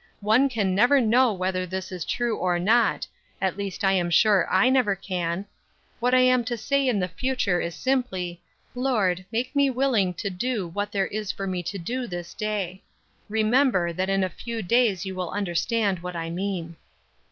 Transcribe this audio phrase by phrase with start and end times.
[0.21, 3.05] One can never know whether this is true or not;
[3.39, 5.45] at least I am sure I never can.
[5.99, 8.41] What I am to say in the future is simply,
[8.73, 12.81] 'Lord, make me willing to do what there is for me to do this day.'
[13.29, 16.77] Remember that in a few days you will understand what I mean."